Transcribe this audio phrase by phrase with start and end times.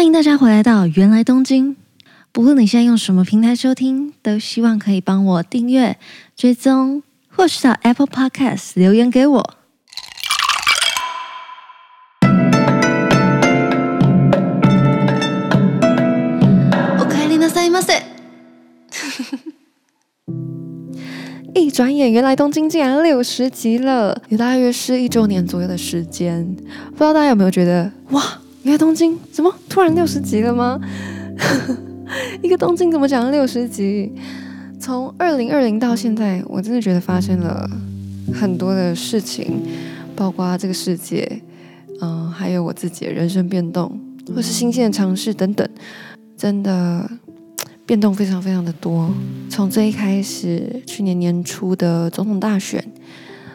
[0.00, 1.75] 欢迎大家回来到芫来东京。
[2.31, 5.97] 不论你现在用什么平台收听，都希望可以帮我订阅、
[6.33, 9.43] 追踪，或是到 Apple Podcast 留言给我。
[16.97, 18.01] おかえりなさいませ。
[21.53, 26.55] 一 转眼，芫来东京竟然六十集了，也大约是一周年左右的时间。
[26.91, 28.23] 不知道大家有没有觉得，哇，
[28.63, 30.79] 一个东京怎么突然六十集了吗？
[32.43, 34.11] 一个东京怎么讲六十集？
[34.79, 37.69] 从二零二零到现在，我真的觉得发生了
[38.33, 39.61] 很多的事情，
[40.15, 41.41] 包括这个世界，
[42.01, 43.99] 嗯、还有我自己的人生变动，
[44.35, 45.67] 或是新鲜的尝试等等，
[46.37, 47.09] 真的
[47.85, 49.11] 变动非常非常的多。
[49.49, 52.83] 从最一开始，去年年初的总统大选，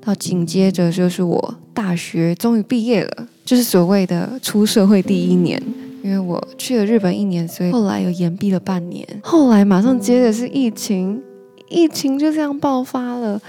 [0.00, 5.58] 到紧接着就是我大学终于毕业了，就是所谓的出社会第一年。
[6.04, 9.06] 因为我去了日本一年，所以后来又延毕了半年。
[9.22, 11.18] 后来马上接着是疫情，
[11.70, 13.40] 疫情就这样爆发了。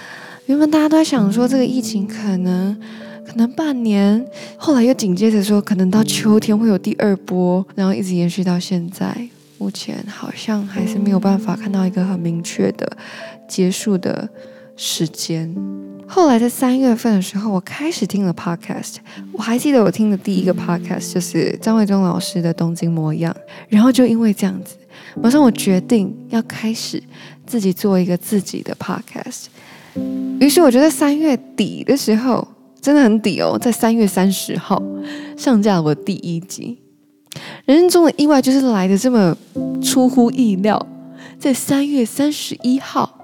[0.46, 2.74] 原本大家都在想说这个疫情可能
[3.28, 4.26] 可能半年，
[4.56, 9.14] 后来又紧接着说可能到秋天会有第二波，然后一直延续到现在。
[9.58, 12.90] 目前好像还是没有办法看到一个很明确的
[13.50, 14.30] 结束的
[14.78, 15.54] 时间。
[16.12, 18.96] 后来在三月份的时候，我开始听了 podcast。
[19.32, 23.32] 我还记得我听的第一个 podcast 就是张卫东老师的《东京模样》，
[23.68, 24.76] 然后就因为这样子，
[25.22, 27.02] 马上我决定要开始
[27.46, 29.46] 自己做一个自己的 podcast。
[30.40, 32.46] 于是我觉得三月底的时候
[32.82, 34.82] 真的很底哦，在三月三十号
[35.38, 36.80] 上架了我第一集。
[37.66, 39.38] 人生中的意外就是来的这么
[39.84, 40.88] 出乎意料，
[41.38, 43.19] 在三月三十一号。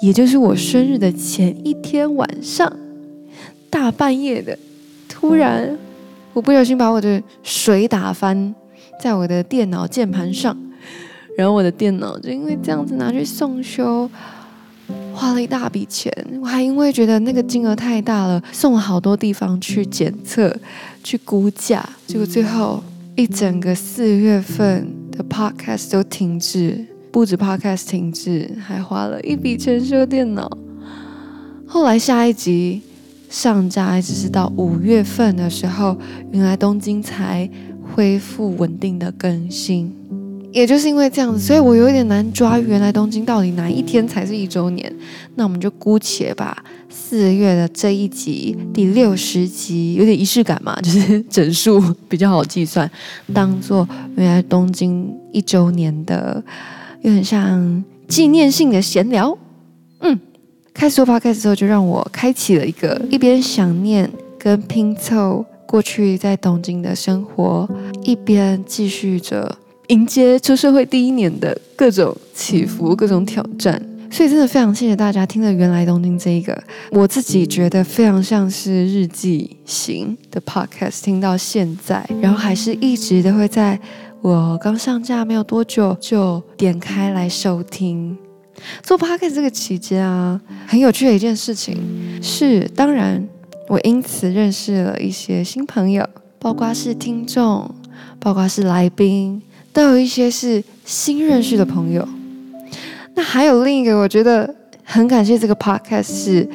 [0.00, 2.70] 也就是我生日的前一天晚上，
[3.70, 4.58] 大半夜的，
[5.08, 5.78] 突然，
[6.32, 8.54] 我不小心把我的水打翻
[9.00, 10.56] 在我的电脑键盘上，
[11.36, 14.08] 然后我的电脑就因为这样子拿去送修，
[15.14, 16.12] 花了一大笔钱。
[16.40, 20.54] 我还因为觉得那个金额太大了，送了好多地方去检测、
[21.02, 22.82] 去估价，结果最后
[23.16, 26.86] 一整个四月份的 podcast 都停滞。
[27.12, 30.50] 不止 Podcast 停滞，还花了一笔钱修电脑。
[31.66, 32.80] 后来下一集
[33.28, 35.94] 上架，一直是到五月份的时候，
[36.30, 37.48] 原来东京才
[37.94, 39.94] 恢复稳定的更新。
[40.52, 44.90] 也就是因为这样子，所以我有点难抓原来东京到底哪一天才是一周年。
[45.34, 46.56] 那我们就姑且把
[46.88, 52.90] 四月的这一集第六十集，有点仪式感嘛， 就是整数比较好计算，
[53.34, 53.86] 当做
[54.16, 56.42] 原来东京一周年的。
[57.02, 59.36] 有点像纪念性的闲聊，
[60.00, 60.18] 嗯，
[60.72, 64.08] 开始做 podcast 之后，就让我开启了一个一边想念
[64.38, 67.68] 跟拼凑过去在东京的生活，
[68.02, 69.58] 一边继续着
[69.88, 73.80] 迎接出社会第一年的各种起伏、各种挑战。
[74.08, 83.80] 所以真的非常谢谢大家听了《原来东京》这一个，我自己觉得非常像是日记型的 podcast，听到现在，然后还是一直都会在。
[84.22, 88.16] 我刚上架没有多久，就点开来收听。
[88.80, 91.76] 做 podcast 这个期间啊，很有趣的一件事情
[92.22, 93.26] 是，当然
[93.66, 97.68] 我因此认识了一些新朋友，包括是听众，
[98.20, 102.06] 包括是来宾，都有一些是新认识的朋友。
[103.16, 104.54] 那还有另一个，我觉得
[104.84, 106.48] 很感谢这个 podcast，是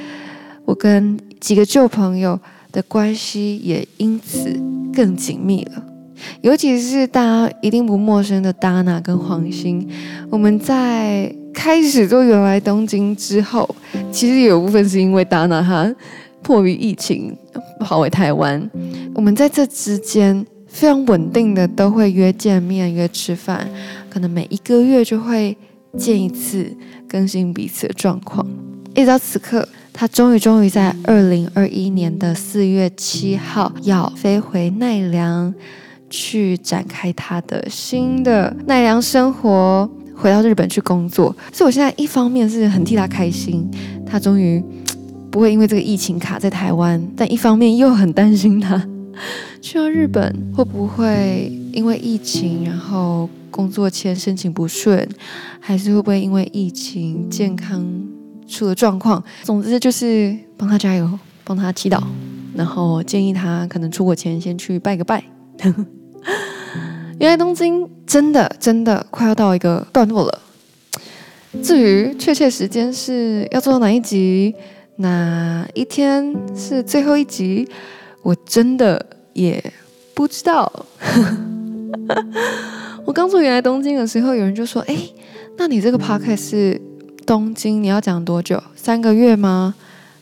[0.64, 2.40] 我跟几个旧朋友
[2.72, 4.58] 的关系也因此
[4.94, 5.84] 更紧密了。
[6.42, 9.88] 尤其是大家一定不陌生的 Dana 跟黄鑫，
[10.30, 13.68] 我们在开始做原来东京之后，
[14.12, 15.96] 其实有部分是因为 Dana 他
[16.42, 17.36] 迫于疫情
[17.80, 18.70] 跑回台湾，
[19.14, 23.68] 我们在这之间非常稳定的都会约见面、约吃饭，
[24.10, 25.58] 可能每一个月就会
[25.98, 26.72] 见一次，
[27.08, 28.46] 更新彼此的状况。
[28.96, 35.54] 一直到此刻，他终于终于在二零二一年的四月七号要飞回奈良。
[36.10, 41.36] 去展开他的新的奈良生活，回到日本去工作。
[41.52, 43.70] 所以我现在一方面是很替他开心，
[44.06, 44.64] 他终于
[45.30, 48.82] 不会因为这个疫情卡在台湾；但一方面又很担心他
[49.62, 55.08] 去到日本会不会因为疫情，然后工作签申请不顺，
[55.60, 57.86] 还是会不会因为疫情健康
[58.48, 59.22] 出了状况。
[59.44, 62.02] 总之就是帮他加油，帮他祈祷，
[62.56, 65.24] 然后建议他可能出国前先去拜个拜。
[67.20, 70.42] 原来东京真的真的快要到一个段落了。
[71.64, 74.54] 至于确切时间是要做到哪一集，
[74.98, 77.68] 哪一天是最后一集，
[78.22, 79.04] 我真的
[79.34, 79.64] 也
[80.14, 80.72] 不知道。
[83.06, 84.96] 我刚做原来东京的时候，有人就说：“哎，
[85.58, 86.82] 那你这个 p o c a s t 是
[87.26, 88.62] 东京，你要讲多久？
[88.76, 89.74] 三个月吗？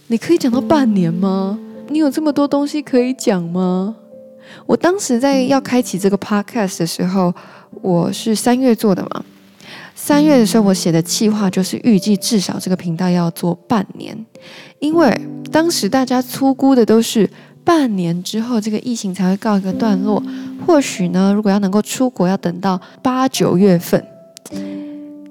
[0.08, 1.60] 你可以讲到半年吗？
[1.90, 3.98] 你有这么多东西可以讲吗？”
[4.66, 7.34] 我当时在要开启这个 podcast 的时候，
[7.82, 9.24] 我是三月做的嘛。
[9.96, 14.26] 三月的时候，我写的计划就是预计至少这个频道要做半年，
[14.80, 15.20] 因为
[15.52, 17.28] 当时大家粗估的都是
[17.64, 20.22] 半年之后这个疫情才会告一个段落，
[20.68, 24.06] 或许呢，如果要能够出国，要等到八九月份。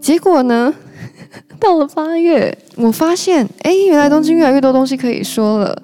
[0.00, 0.74] 结果呢，
[1.60, 5.82] 到了八月，我发现，哎，原来东京越来越多东西可以说了。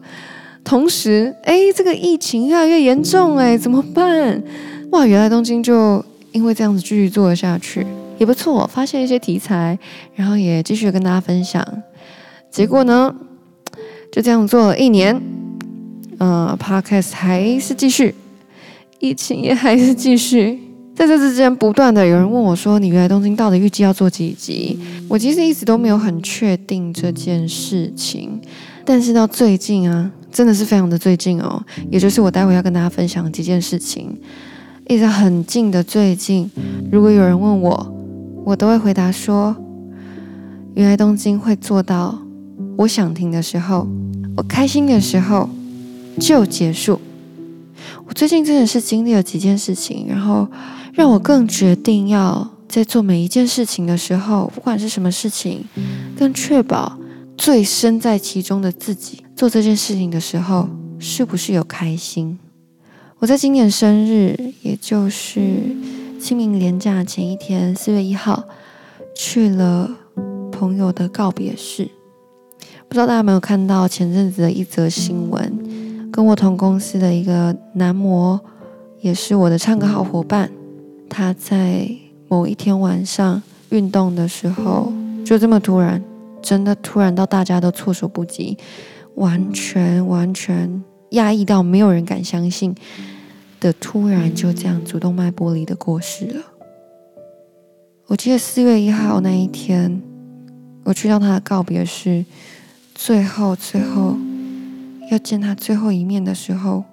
[0.63, 4.43] 同时，哎，这个疫情越来越严重，哎，怎么办？
[4.91, 7.87] 哇，原来东京就因为这样子继续做了下去，
[8.19, 9.79] 也不错，发现一些题材，
[10.15, 11.67] 然后也继续跟大家分享。
[12.51, 13.15] 结果呢，
[14.13, 15.21] 就这样做了一年，
[16.19, 18.15] 呃，Podcast 还是继续，
[18.99, 20.61] 疫情也还是继续。
[20.95, 24.79] 在这之间，不断的有人问我说：“你原来东京到底预计要做几集？”
[25.09, 28.39] 我其实一直都没有很确定这件事情，
[28.85, 30.11] 但是到最近啊。
[30.33, 31.61] 真的是非常的最近哦，
[31.91, 34.17] 也就是我待会要跟大家分享几件事情，
[34.87, 36.49] 一直很近的最近。
[36.89, 37.93] 如果有人问我，
[38.45, 39.57] 我都会回答说：
[40.75, 42.17] 原来东京会做到
[42.77, 43.89] 我想停的时候，
[44.37, 45.51] 我开心的时候
[46.21, 47.01] 就结束。
[48.07, 50.47] 我最近真的是经历了几件事情，然后
[50.95, 55.65] 让我更决定要在做每一件事情的时候，不管是什么事情，
[56.17, 57.00] 更确保。
[57.41, 62.39] 最身在其中的自己做这件事情的时候，是不是有开心？
[63.19, 65.41] 我在今年生日，也就是
[66.21, 68.45] 清明连假前一天，四月一号，
[69.17, 69.91] 去了
[70.53, 71.89] 朋友的告别式。
[72.87, 76.11] 不知道大家有没有看到前阵子的一则新闻？
[76.13, 78.39] 跟我同公司的一个男模，
[79.01, 80.51] 也是我的唱歌好伙伴，
[81.09, 81.91] 他在
[82.29, 84.93] 某一天晚上运动的时候，
[85.25, 86.05] 就这么突然。
[86.43, 88.57] 真的突然到大家都措手不及，
[89.15, 92.75] 完全完全压抑到没有人敢相信
[93.61, 96.43] 的，突然就这样主动脉剥离的过世了。
[98.07, 100.01] 我记得四月一号那一天，
[100.85, 102.25] 我去到他的告别式，
[102.95, 104.17] 最后最后
[105.11, 106.85] 要见他最后一面的时候，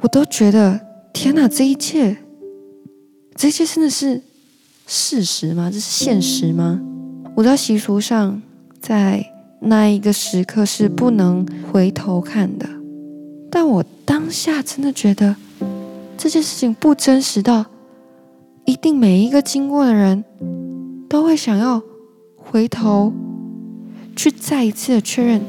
[0.00, 0.80] 我都觉得
[1.12, 2.16] 天哪，这一切，
[3.36, 4.22] 这一切真的是
[4.86, 5.70] 事实吗？
[5.70, 6.80] 这是现实吗？
[7.36, 8.42] 我在习俗上。
[8.86, 9.24] 在
[9.60, 12.68] 那一个时刻是不能回头看的，
[13.50, 15.34] 但我当下真的觉得
[16.18, 17.64] 这件事情不真实到，
[18.66, 20.22] 一定每一个经过的人
[21.08, 21.80] 都会想要
[22.36, 23.10] 回头
[24.14, 25.40] 去再一次的确认，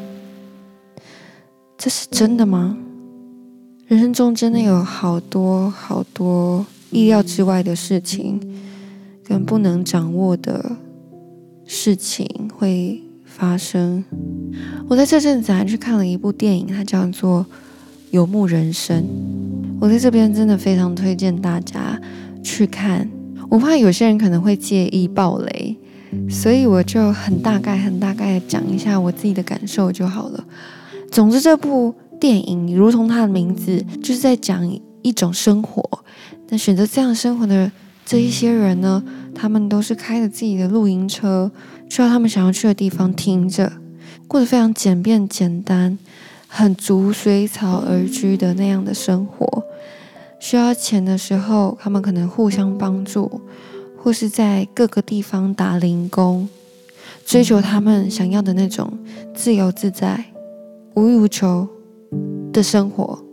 [1.78, 2.78] 这是真的吗？
[3.88, 8.40] 人生中真的有好多好多意料之外的事情，
[9.26, 10.78] 跟不能掌握的
[11.66, 13.02] 事情会。
[13.38, 14.04] 发生。
[14.88, 17.42] 我在这阵子还去看了一部电影，它叫做
[18.12, 19.04] 《游牧人生》。
[19.82, 22.00] 我在这边真的非常推荐大家
[22.42, 23.10] 去看。
[23.50, 25.76] 我怕有些人可能会介意爆雷，
[26.30, 30.44] 所以我就很大概、很大概讲一下我自己的感受就好了。
[31.12, 34.66] 总之，这部电影如同它的名字，就是在讲
[35.02, 35.84] 一种生活。
[36.50, 37.70] 那选择这样生活的
[38.06, 39.04] 这一些人呢，
[39.34, 41.52] 他们都是开着自己的露营车。
[41.90, 43.72] 去到他们想要去的地方停着，
[44.28, 45.98] 过得非常简便简单，
[46.48, 49.64] 很逐水草而居的那样的生活。
[50.40, 53.42] 需要钱的时候，他们可能互相帮助，
[53.98, 56.48] 或是在各个地方打零工，
[57.26, 58.92] 追求他们想要的那种
[59.34, 60.26] 自由自在、
[60.96, 61.68] 无欲无求
[62.52, 63.24] 的生活。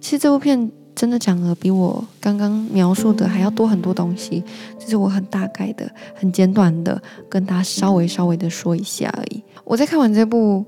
[0.00, 0.70] 其实这部片。
[1.00, 4.44] 真的讲了比我刚刚描述的还要多很多东西，
[4.78, 9.42] 这是我很大概的、很简短的跟他稍微稍微的说一下而已。
[9.64, 10.62] 我在看完这部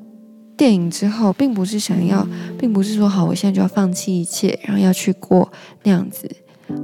[0.56, 2.26] 电影之后，并不是想要，
[2.58, 6.26] 并不是说好，我现在就要放弃一切，然后要去过那样子，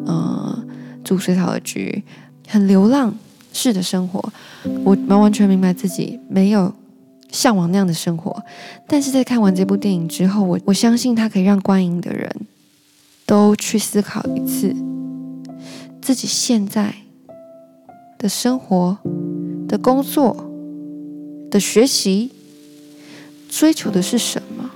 [0.05, 0.63] 呃，
[1.03, 2.05] 住水草而居、
[2.47, 3.15] 很流浪
[3.55, 4.23] 式的生活。
[4.85, 6.71] 我完完全明白自己没有
[7.31, 8.43] 向往那样的生活，
[8.87, 12.31] 但是在看完这部电影之后，我我相信它可以让观影的人。
[13.29, 14.75] 都去思考一次，
[16.01, 16.95] 自己现在
[18.17, 18.97] 的生活、
[19.69, 20.51] 的工作、
[21.51, 22.31] 的学习，
[23.51, 24.71] 追求的是什么？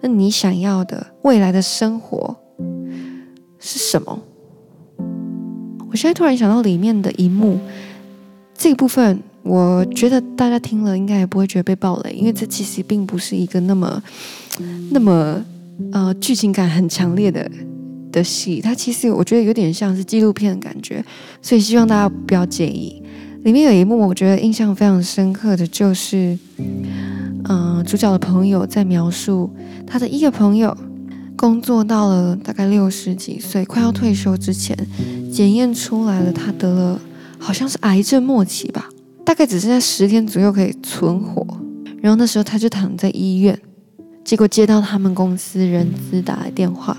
[0.00, 2.34] 那你想要的未来的生活
[3.60, 4.20] 是什么？
[5.88, 7.60] 我现在突然想到里面的一幕，
[8.52, 14.02] 这一部分，我觉得大家听了应该也不会觉得被爆雷，因为这其实并不是一个那么、
[14.90, 15.40] 那么。
[15.92, 17.50] 呃，剧情感很强烈的
[18.10, 21.04] 的戏，它其实我觉得有点像是纪录片的感觉，
[21.40, 23.02] 所以希望大家不要介意。
[23.44, 26.38] 里面有一幕我觉得印象非常深刻的就是，
[27.48, 29.50] 嗯、主角的朋友在描述
[29.86, 30.76] 他的一个朋友
[31.36, 34.76] 工作到了大概六十几岁，快要退休之前，
[35.32, 37.00] 检验出来了他得了
[37.38, 38.88] 好像是癌症末期吧，
[39.24, 41.44] 大概只剩下十天左右可以存活。
[42.00, 43.58] 然后那时候他就躺在医院，
[44.24, 46.96] 结果接到他们公司人资打来电话。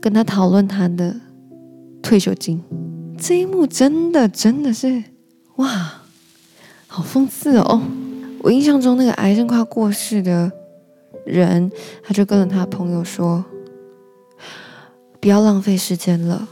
[0.00, 1.16] 跟他讨论他的
[2.02, 2.62] 退休金，
[3.16, 5.02] 这一幕真的真的是
[5.56, 6.02] 哇，
[6.86, 7.80] 好讽刺哦！
[8.42, 10.52] 我印象中那个癌症快要过世的
[11.24, 11.72] 人，
[12.02, 13.42] 他就跟了他朋友说
[15.18, 16.46] ：“不要浪费时间了，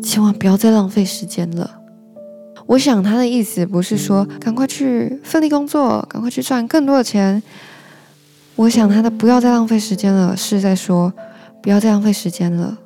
[0.00, 1.80] 千万不要再浪费时间了。”
[2.66, 7.42] 我想他的意思不是说赶快去奋力工作，赶快去赚更多的钱。
[8.56, 11.12] 我想他的“不要再浪费时间了”是在说。
[11.62, 12.78] 不要再浪费时间了，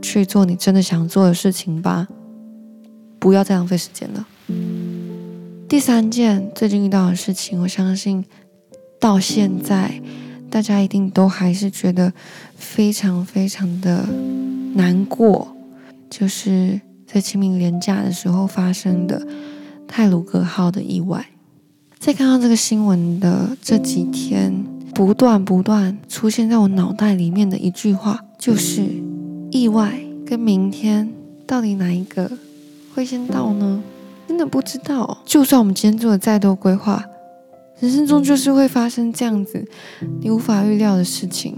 [0.00, 2.06] 去做你真的想做的事情吧。
[3.18, 4.24] 不要再浪费时间了。
[5.68, 8.24] 第三件最近遇到的事情，我相信
[9.00, 10.00] 到现在
[10.48, 12.12] 大家一定都还是觉得
[12.54, 14.06] 非常非常的
[14.74, 15.56] 难过，
[16.08, 19.26] 就是在清明连假的时候发生的
[19.88, 21.26] 泰鲁格号的意外。
[21.98, 24.51] 在看到这个新闻的这几天。
[24.94, 28.82] 不断不断出现在我脑袋里面的一句话，就是
[29.50, 31.10] 意外跟明天
[31.46, 32.30] 到底哪一个
[32.94, 33.82] 会先到呢？
[34.28, 35.18] 真的不知道。
[35.24, 37.04] 就算我们今天做了再多规划，
[37.80, 39.66] 人生中就是会发生这样子
[40.20, 41.56] 你无法预料的事情。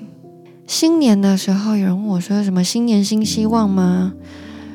[0.67, 4.14] 新年的时候，有人问我说：“什么新年新希望吗？”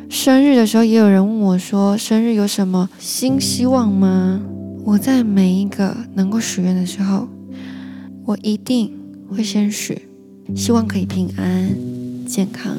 [0.10, 4.42] 生日的时候，也有人问我说：“生日有什么新希望吗？”
[4.84, 7.28] 我在每一个能够许愿的时候。
[8.30, 8.96] 我一定
[9.28, 10.08] 会先许，
[10.56, 11.76] 希望可以平安
[12.28, 12.78] 健康。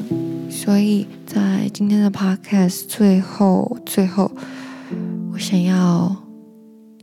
[0.49, 4.31] 所以在今天的 podcast 最后最后，
[5.33, 6.15] 我想要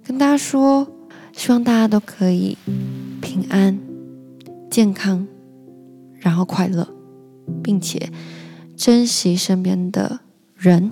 [0.02, 0.88] 跟大家说，
[1.35, 2.57] 希望大家都可以
[3.21, 3.78] 平安
[4.71, 5.26] 健康，
[6.14, 6.88] 然后快乐，
[7.62, 8.11] 并且
[8.75, 10.21] 珍惜身边的
[10.57, 10.90] 人。